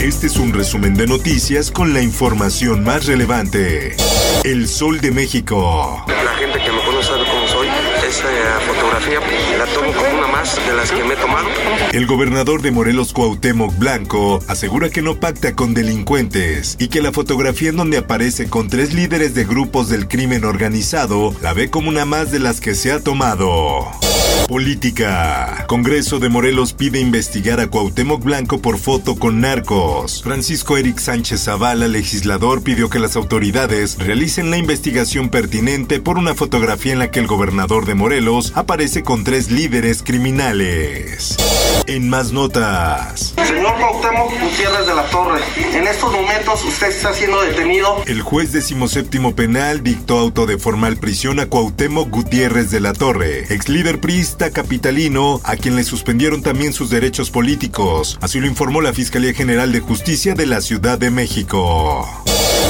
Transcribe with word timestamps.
Este 0.00 0.28
es 0.28 0.38
un 0.38 0.54
resumen 0.54 0.94
de 0.94 1.06
noticias 1.06 1.70
con 1.70 1.92
la 1.92 2.00
información 2.00 2.82
más 2.82 3.04
relevante. 3.04 3.96
El 4.44 4.66
Sol 4.66 4.98
de 5.02 5.10
México. 5.10 6.06
La 6.08 6.34
gente 6.36 6.58
que 6.58 6.72
me 6.72 6.80
conoce 6.80 7.08
sabe 7.08 7.24
cómo 7.30 7.46
soy. 7.46 7.68
Esa 8.08 8.26
fotografía 8.66 9.20
la 9.58 9.66
tomo 9.66 9.92
como 9.92 10.18
una 10.18 10.26
más 10.28 10.56
de 10.66 10.72
las 10.74 10.90
que 10.90 11.04
me 11.04 11.12
he 11.12 11.16
tomado. 11.18 11.48
El 11.92 12.06
gobernador 12.06 12.62
de 12.62 12.70
Morelos 12.70 13.12
Cuauhtémoc 13.12 13.76
Blanco 13.76 14.42
asegura 14.48 14.88
que 14.88 15.02
no 15.02 15.16
pacta 15.16 15.54
con 15.54 15.74
delincuentes 15.74 16.76
y 16.78 16.88
que 16.88 17.02
la 17.02 17.12
fotografía 17.12 17.68
en 17.68 17.76
donde 17.76 17.98
aparece 17.98 18.48
con 18.48 18.68
tres 18.68 18.94
líderes 18.94 19.34
de 19.34 19.44
grupos 19.44 19.90
del 19.90 20.08
crimen 20.08 20.46
organizado 20.46 21.34
la 21.42 21.52
ve 21.52 21.68
como 21.68 21.90
una 21.90 22.06
más 22.06 22.32
de 22.32 22.38
las 22.38 22.62
que 22.62 22.74
se 22.74 22.90
ha 22.90 23.00
tomado. 23.00 23.90
Política. 24.50 25.64
Congreso 25.68 26.18
de 26.18 26.28
Morelos 26.28 26.72
pide 26.72 26.98
investigar 26.98 27.60
a 27.60 27.68
Cuauhtémoc 27.68 28.20
Blanco 28.20 28.60
por 28.60 28.78
foto 28.78 29.14
con 29.14 29.40
narcos. 29.40 30.24
Francisco 30.24 30.76
Eric 30.76 30.98
Sánchez 30.98 31.44
Zavala, 31.44 31.86
legislador, 31.86 32.64
pidió 32.64 32.90
que 32.90 32.98
las 32.98 33.14
autoridades 33.14 33.96
realicen 33.98 34.50
la 34.50 34.56
investigación 34.56 35.28
pertinente 35.28 36.00
por 36.00 36.18
una 36.18 36.34
fotografía 36.34 36.92
en 36.92 36.98
la 36.98 37.12
que 37.12 37.20
el 37.20 37.28
gobernador 37.28 37.86
de 37.86 37.94
Morelos 37.94 38.52
aparece 38.56 39.04
con 39.04 39.22
tres 39.22 39.52
líderes 39.52 40.02
criminales. 40.02 41.36
En 41.86 42.08
más 42.08 42.32
notas. 42.32 43.34
Señor 43.46 43.76
Cuauhtémoc 43.78 44.32
Gutiérrez 44.32 44.86
de 44.86 44.94
la 44.94 45.04
Torre, 45.10 45.40
en 45.74 45.86
estos 45.86 46.12
momentos 46.12 46.64
usted 46.64 46.88
está 46.88 47.12
siendo 47.12 47.40
detenido. 47.42 48.02
El 48.06 48.20
juez 48.22 48.50
decimoséptimo 48.50 49.36
penal 49.36 49.84
dictó 49.84 50.18
auto 50.18 50.46
de 50.46 50.58
formal 50.58 50.96
prisión 50.96 51.38
a 51.38 51.46
Cuauhtémoc 51.46 52.10
Gutiérrez 52.10 52.72
de 52.72 52.80
la 52.80 52.92
Torre, 52.92 53.44
ex 53.48 53.68
líder 53.68 54.00
capitalino, 54.48 55.42
a 55.44 55.56
quien 55.56 55.76
le 55.76 55.84
suspendieron 55.84 56.40
también 56.40 56.72
sus 56.72 56.88
derechos 56.88 57.30
políticos. 57.30 58.16
Así 58.22 58.40
lo 58.40 58.46
informó 58.46 58.80
la 58.80 58.94
Fiscalía 58.94 59.34
General 59.34 59.70
de 59.70 59.80
Justicia 59.80 60.34
de 60.34 60.46
la 60.46 60.62
Ciudad 60.62 60.98
de 60.98 61.10
México. 61.10 62.08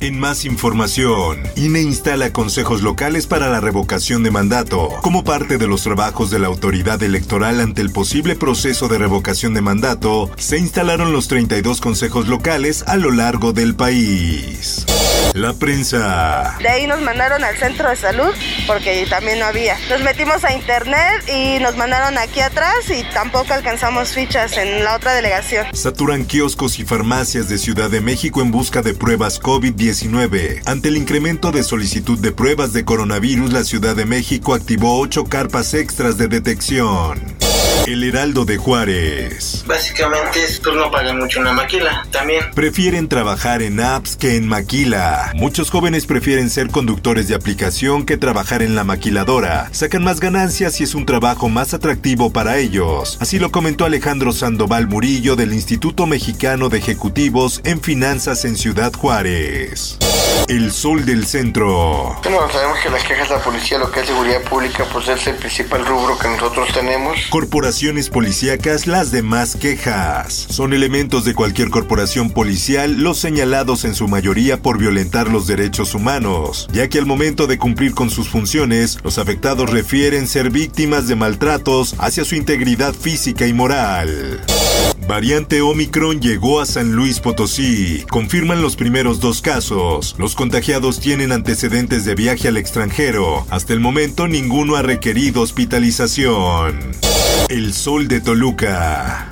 En 0.00 0.20
más 0.20 0.44
información, 0.44 1.42
INE 1.56 1.82
instala 1.82 2.32
consejos 2.32 2.82
locales 2.82 3.26
para 3.26 3.48
la 3.48 3.60
revocación 3.60 4.22
de 4.22 4.30
mandato. 4.30 4.90
Como 5.02 5.24
parte 5.24 5.58
de 5.58 5.66
los 5.66 5.82
trabajos 5.82 6.30
de 6.30 6.38
la 6.38 6.46
autoridad 6.46 7.02
electoral 7.02 7.60
ante 7.60 7.82
el 7.82 7.90
posible 7.90 8.36
proceso 8.36 8.86
de 8.86 8.98
revocación 8.98 9.54
de 9.54 9.60
mandato, 9.60 10.30
se 10.36 10.56
instalaron 10.56 11.12
los 11.12 11.26
32 11.26 11.80
consejos 11.80 12.28
locales 12.28 12.84
a 12.86 12.96
lo 12.96 13.10
largo 13.10 13.52
del 13.52 13.74
país. 13.74 14.86
La 15.34 15.52
prensa. 15.52 16.56
De 16.60 16.68
ahí 16.68 16.86
nos 16.86 17.00
mandaron 17.00 17.44
al 17.44 17.56
centro 17.56 17.88
de 17.88 17.96
salud 17.96 18.32
porque 18.66 19.06
también 19.08 19.38
no 19.38 19.44
había. 19.44 19.76
Nos 19.88 20.00
metimos 20.02 20.44
a 20.44 20.52
internet 20.52 21.22
y 21.28 21.60
nos 21.60 21.76
mandaron 21.76 22.18
aquí 22.18 22.40
atrás 22.40 22.74
y 22.90 23.04
tampoco 23.14 23.54
alcanzamos 23.54 24.10
fichas 24.10 24.56
en 24.56 24.84
la 24.84 24.96
otra 24.96 25.14
delegación. 25.14 25.66
Saturan 25.74 26.24
kioscos 26.24 26.78
y 26.78 26.84
farmacias 26.84 27.48
de 27.48 27.58
Ciudad 27.58 27.90
de 27.90 28.00
México 28.00 28.42
en 28.42 28.50
busca 28.50 28.82
de 28.82 28.94
pruebas 28.94 29.40
COVID-19. 29.40 30.62
Ante 30.66 30.88
el 30.88 30.96
incremento 30.96 31.52
de 31.52 31.62
solicitud 31.62 32.18
de 32.18 32.32
pruebas 32.32 32.72
de 32.72 32.84
coronavirus, 32.84 33.52
la 33.52 33.64
Ciudad 33.64 33.94
de 33.94 34.06
México 34.06 34.54
activó 34.54 34.98
ocho 34.98 35.24
carpas 35.24 35.74
extras 35.74 36.18
de 36.18 36.28
detección. 36.28 37.37
El 37.86 38.04
Heraldo 38.04 38.44
de 38.44 38.58
Juárez. 38.58 39.64
Básicamente 39.66 40.44
es 40.44 40.60
turno 40.60 40.90
paga 40.90 41.14
mucho 41.14 41.40
una 41.40 41.52
maquila 41.52 42.06
también. 42.10 42.44
Prefieren 42.54 43.08
trabajar 43.08 43.62
en 43.62 43.80
apps 43.80 44.16
que 44.16 44.36
en 44.36 44.46
maquila. 44.46 45.32
Muchos 45.34 45.70
jóvenes 45.70 46.06
prefieren 46.06 46.50
ser 46.50 46.68
conductores 46.68 47.28
de 47.28 47.34
aplicación 47.34 48.04
que 48.04 48.16
trabajar 48.16 48.62
en 48.62 48.74
la 48.74 48.84
maquiladora. 48.84 49.68
Sacan 49.72 50.04
más 50.04 50.20
ganancias 50.20 50.80
y 50.80 50.84
es 50.84 50.94
un 50.94 51.06
trabajo 51.06 51.48
más 51.48 51.74
atractivo 51.74 52.32
para 52.32 52.58
ellos. 52.58 53.16
Así 53.20 53.38
lo 53.38 53.50
comentó 53.50 53.84
Alejandro 53.84 54.32
Sandoval 54.32 54.86
Murillo 54.86 55.36
del 55.36 55.52
Instituto 55.52 56.06
Mexicano 56.06 56.68
de 56.68 56.78
Ejecutivos 56.78 57.60
en 57.64 57.80
Finanzas 57.80 58.44
en 58.44 58.56
Ciudad 58.56 58.92
Juárez. 58.92 59.98
El 60.46 60.72
Sol 60.72 61.04
del 61.04 61.26
Centro. 61.26 62.16
Bueno, 62.22 62.50
sabemos 62.50 62.78
que 62.80 62.88
las 62.88 63.02
quejas 63.04 63.28
de 63.28 63.34
la 63.34 63.42
policía, 63.42 63.78
lo 63.78 63.90
que 63.90 64.00
es 64.00 64.06
seguridad 64.06 64.42
pública, 64.42 64.86
pues 64.92 65.08
es 65.08 65.26
el 65.26 65.36
principal 65.36 65.84
rubro 65.84 66.16
que 66.18 66.28
nosotros 66.28 66.68
tenemos. 66.72 67.18
Corporaciones 67.30 68.08
policíacas, 68.08 68.86
las 68.86 69.10
demás 69.10 69.56
quejas. 69.56 70.46
Son 70.48 70.72
elementos 70.72 71.24
de 71.24 71.34
cualquier 71.34 71.70
corporación 71.70 72.30
policial, 72.30 73.02
los 73.02 73.18
señalados 73.18 73.84
en 73.84 73.94
su 73.94 74.08
mayoría 74.08 74.62
por 74.62 74.78
violentar 74.78 75.28
los 75.28 75.46
derechos 75.46 75.94
humanos, 75.94 76.68
ya 76.72 76.88
que 76.88 76.98
al 76.98 77.06
momento 77.06 77.46
de 77.46 77.58
cumplir 77.58 77.94
con 77.94 78.10
sus 78.10 78.28
funciones, 78.28 78.98
los 79.02 79.18
afectados 79.18 79.70
refieren 79.70 80.26
ser 80.26 80.50
víctimas 80.50 81.08
de 81.08 81.16
maltratos 81.16 81.94
hacia 81.98 82.24
su 82.24 82.34
integridad 82.34 82.94
física 82.94 83.46
y 83.46 83.52
moral. 83.52 84.40
Variante 85.08 85.62
Omicron 85.62 86.20
llegó 86.20 86.60
a 86.60 86.66
San 86.66 86.92
Luis 86.92 87.18
Potosí. 87.20 88.04
Confirman 88.10 88.60
los 88.60 88.76
primeros 88.76 89.20
dos 89.20 89.40
casos. 89.40 90.14
Los 90.18 90.34
contagiados 90.34 91.00
tienen 91.00 91.32
antecedentes 91.32 92.04
de 92.04 92.14
viaje 92.14 92.46
al 92.46 92.58
extranjero. 92.58 93.46
Hasta 93.48 93.72
el 93.72 93.80
momento 93.80 94.28
ninguno 94.28 94.76
ha 94.76 94.82
requerido 94.82 95.40
hospitalización. 95.40 96.90
El 97.48 97.72
sol 97.72 98.06
de 98.06 98.20
Toluca. 98.20 99.28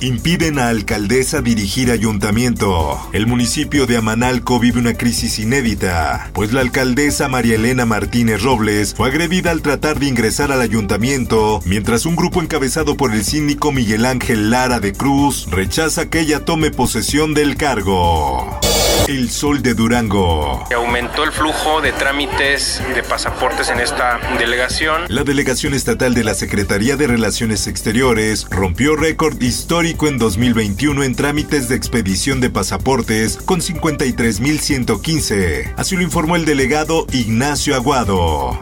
Impiden 0.00 0.58
a 0.58 0.68
alcaldesa 0.68 1.40
dirigir 1.40 1.90
ayuntamiento. 1.90 3.00
El 3.12 3.26
municipio 3.26 3.86
de 3.86 3.96
Amanalco 3.96 4.58
vive 4.60 4.80
una 4.80 4.94
crisis 4.94 5.38
inédita, 5.38 6.30
pues 6.34 6.52
la 6.52 6.60
alcaldesa 6.60 7.28
María 7.28 7.54
Elena 7.54 7.86
Martínez 7.86 8.42
Robles 8.42 8.94
fue 8.94 9.08
agredida 9.08 9.50
al 9.50 9.62
tratar 9.62 9.98
de 9.98 10.06
ingresar 10.06 10.52
al 10.52 10.60
ayuntamiento, 10.60 11.60
mientras 11.64 12.04
un 12.06 12.16
grupo 12.16 12.42
encabezado 12.42 12.96
por 12.96 13.12
el 13.14 13.24
síndico 13.24 13.72
Miguel 13.72 14.04
Ángel 14.04 14.50
Lara 14.50 14.80
de 14.80 14.92
Cruz 14.92 15.46
rechaza 15.50 16.10
que 16.10 16.20
ella 16.20 16.44
tome 16.44 16.70
posesión 16.70 17.32
del 17.32 17.56
cargo. 17.56 18.60
El 19.08 19.30
Sol 19.30 19.62
de 19.62 19.74
Durango. 19.74 20.64
Aumentó 20.74 21.22
el 21.24 21.32
flujo 21.32 21.80
de 21.80 21.92
trámites 21.92 22.82
de 22.94 23.02
pasaportes 23.02 23.68
en 23.68 23.80
esta 23.80 24.20
delegación. 24.38 25.02
La 25.08 25.24
delegación 25.24 25.74
estatal 25.74 26.14
de 26.14 26.22
la 26.24 26.34
Secretaría 26.34 26.96
de 26.96 27.06
Relaciones 27.06 27.66
Exteriores 27.66 28.46
rompió 28.50 28.96
récord 28.96 29.40
histórico 29.42 30.08
en 30.08 30.18
2021 30.18 31.04
en 31.04 31.14
trámites 31.14 31.68
de 31.68 31.76
expedición 31.76 32.40
de 32.40 32.50
pasaportes 32.50 33.38
con 33.44 33.60
53.115. 33.60 35.74
Así 35.76 35.96
lo 35.96 36.02
informó 36.02 36.36
el 36.36 36.44
delegado 36.44 37.06
Ignacio 37.12 37.74
Aguado. 37.74 38.60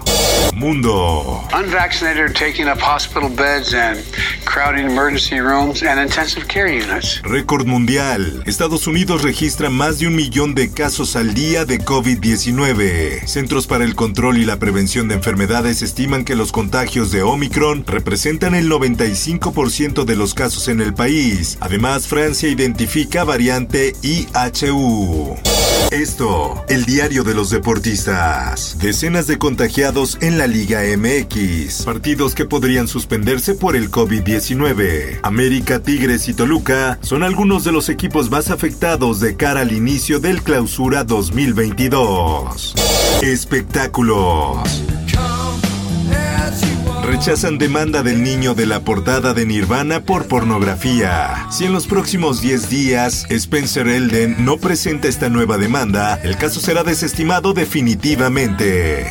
Mundo. 0.53 1.43
Unvaccinated 1.53 2.23
are 2.23 2.33
taking 2.33 2.69
up 2.69 2.79
hospital 2.79 3.29
beds 3.29 3.75
and 3.75 3.99
crowding 4.45 4.87
emergency 4.87 5.41
rooms 5.41 5.83
and 5.83 6.01
intensive 6.01 6.47
care 6.49 6.69
units. 6.69 7.21
Récord 7.23 7.67
mundial. 7.67 8.43
Estados 8.47 8.87
Unidos 8.87 9.23
registra 9.23 9.71
más 9.71 9.99
de 9.99 10.07
un 10.07 10.17
millón 10.17 10.55
de 10.55 10.71
casos 10.71 11.17
al 11.17 11.35
día 11.35 11.65
de 11.65 11.79
COVID-19. 11.81 13.27
Centros 13.27 13.67
para 13.67 13.85
el 13.85 13.95
Control 13.95 14.39
y 14.39 14.45
la 14.45 14.59
Prevención 14.59 15.09
de 15.09 15.15
Enfermedades 15.15 15.83
estiman 15.83 16.25
que 16.25 16.37
los 16.37 16.53
contagios 16.53 17.11
de 17.11 17.23
Omicron 17.23 17.85
representan 17.87 18.55
el 18.55 18.71
95% 18.71 20.05
de 20.05 20.17
los 20.17 20.35
casos 20.35 20.69
en 20.69 20.81
el 20.81 20.94
país. 20.94 21.59
Además, 21.61 22.06
Francia 22.06 22.49
identifica 22.49 23.25
variante 23.25 23.94
IHU. 24.03 25.37
Esto, 25.90 26.64
el 26.69 26.84
diario 26.84 27.25
de 27.25 27.34
los 27.34 27.50
deportistas. 27.50 28.79
Decenas 28.79 29.26
de 29.26 29.38
contagiados 29.38 30.19
en 30.20 30.38
la 30.38 30.46
Liga 30.46 30.82
MX. 30.96 31.82
Partidos 31.84 32.34
que 32.34 32.44
podrían 32.44 32.88
suspenderse 32.88 33.55
por 33.55 33.76
el 33.76 33.90
COVID-19. 33.90 35.20
América, 35.23 35.81
Tigres 35.81 36.29
y 36.29 36.34
Toluca 36.34 36.99
son 37.02 37.23
algunos 37.23 37.64
de 37.64 37.73
los 37.73 37.88
equipos 37.88 38.31
más 38.31 38.50
afectados 38.50 39.20
de 39.20 39.37
cara 39.37 39.61
al 39.61 39.73
inicio 39.73 40.20
del 40.20 40.43
clausura 40.43 41.05
2022. 41.05 42.75
Espectáculos. 43.23 44.58
Rechazan 47.02 47.58
demanda 47.58 48.02
del 48.02 48.22
niño 48.22 48.54
de 48.54 48.66
la 48.66 48.81
portada 48.81 49.34
de 49.34 49.44
Nirvana 49.44 50.00
por 50.04 50.26
pornografía. 50.26 51.46
Si 51.50 51.64
en 51.64 51.72
los 51.72 51.87
próximos 51.87 52.40
10 52.40 52.69
días 52.69 53.26
Spencer 53.28 53.88
Elden 53.88 54.44
no 54.44 54.56
presenta 54.56 55.08
esta 55.08 55.28
nueva 55.28 55.58
demanda, 55.58 56.20
el 56.22 56.37
caso 56.37 56.60
será 56.60 56.84
desestimado 56.84 57.54
definitivamente. 57.54 59.06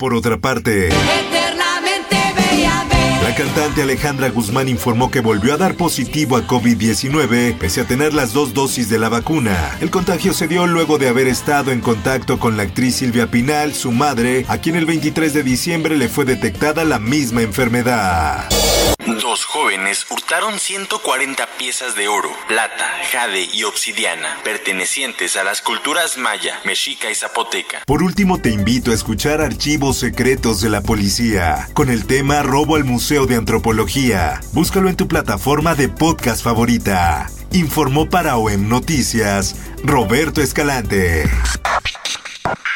Por 0.00 0.14
otra 0.14 0.38
parte, 0.38 0.88
cantante 3.34 3.82
Alejandra 3.82 4.28
Guzmán 4.28 4.68
informó 4.68 5.10
que 5.10 5.20
volvió 5.20 5.54
a 5.54 5.56
dar 5.56 5.74
positivo 5.74 6.36
a 6.36 6.46
COVID-19 6.46 7.58
pese 7.58 7.80
a 7.80 7.84
tener 7.86 8.14
las 8.14 8.32
dos 8.32 8.54
dosis 8.54 8.88
de 8.88 8.98
la 8.98 9.08
vacuna. 9.08 9.76
El 9.80 9.90
contagio 9.90 10.32
se 10.32 10.46
dio 10.46 10.66
luego 10.66 10.98
de 10.98 11.08
haber 11.08 11.26
estado 11.26 11.72
en 11.72 11.80
contacto 11.80 12.38
con 12.38 12.56
la 12.56 12.62
actriz 12.62 12.96
Silvia 12.96 13.30
Pinal, 13.30 13.74
su 13.74 13.90
madre, 13.90 14.44
a 14.48 14.58
quien 14.58 14.76
el 14.76 14.86
23 14.86 15.32
de 15.32 15.42
diciembre 15.42 15.96
le 15.96 16.08
fue 16.08 16.24
detectada 16.24 16.84
la 16.84 17.00
misma 17.00 17.42
enfermedad. 17.42 18.48
Dos 19.20 19.44
jóvenes 19.44 20.06
hurtaron 20.10 20.58
140 20.58 21.46
piezas 21.58 21.94
de 21.94 22.08
oro, 22.08 22.30
plata, 22.48 22.88
jade 23.12 23.48
y 23.52 23.62
obsidiana, 23.64 24.38
pertenecientes 24.42 25.36
a 25.36 25.44
las 25.44 25.62
culturas 25.62 26.18
maya, 26.18 26.58
mexica 26.64 27.08
y 27.10 27.14
zapoteca. 27.14 27.82
Por 27.86 28.02
último, 28.02 28.38
te 28.38 28.50
invito 28.50 28.90
a 28.90 28.94
escuchar 28.94 29.40
Archivos 29.40 29.98
Secretos 29.98 30.60
de 30.60 30.70
la 30.70 30.80
Policía, 30.80 31.68
con 31.72 31.90
el 31.90 32.06
tema 32.06 32.42
Robo 32.42 32.76
al 32.76 32.84
Museo 32.84 33.26
de 33.26 33.36
Antropología. 33.36 34.40
Búscalo 34.52 34.88
en 34.88 34.96
tu 34.96 35.06
plataforma 35.06 35.74
de 35.74 35.88
podcast 35.88 36.42
favorita. 36.42 37.30
Informó 37.52 38.10
para 38.10 38.36
OEM 38.36 38.68
Noticias, 38.68 39.54
Roberto 39.84 40.42
Escalante. 40.42 41.30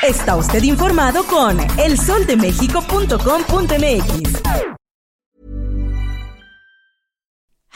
Está 0.02 0.36
usted 0.36 0.62
informado 0.62 1.24
con 1.24 1.58
elsoldemexico.com.mx. 1.78 4.69